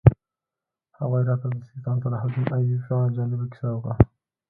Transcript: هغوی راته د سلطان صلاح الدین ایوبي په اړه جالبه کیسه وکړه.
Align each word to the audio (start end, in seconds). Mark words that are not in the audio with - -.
هغوی 0.99 1.21
راته 1.29 1.47
د 1.51 1.57
سلطان 1.69 1.97
صلاح 2.03 2.21
الدین 2.27 2.47
ایوبي 2.55 2.79
په 2.87 2.93
اړه 2.97 3.13
جالبه 3.17 3.45
کیسه 3.51 3.67
وکړه. 3.71 3.93